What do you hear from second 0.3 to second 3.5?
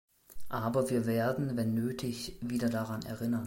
Aber wir werden, wenn nötig, wieder daran erinnern.